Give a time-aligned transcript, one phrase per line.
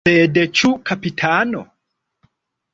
[0.09, 1.63] Sed ĉu kapitano?